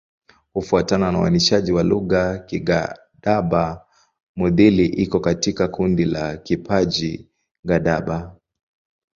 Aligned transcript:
Kufuatana 0.53 1.11
na 1.11 1.19
uainishaji 1.19 1.71
wa 1.71 1.83
lugha, 1.83 2.37
Kigadaba-Mudhili 2.39 4.85
iko 4.85 5.19
katika 5.19 5.67
kundi 5.67 6.05
la 6.05 6.37
Kiparji-Gadaba. 6.37 8.35